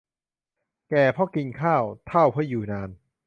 [0.89, 2.89] แก่เพราะกินข้าว เฒ่าเพราะอยู่นาน